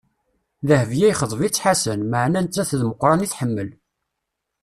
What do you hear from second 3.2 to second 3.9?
i tḥemmel.